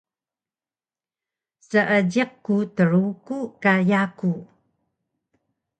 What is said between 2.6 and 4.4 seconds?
Truku ka yaku